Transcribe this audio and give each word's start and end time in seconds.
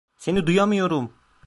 Seni 0.17 0.47
duyamıyorum. 0.47 1.13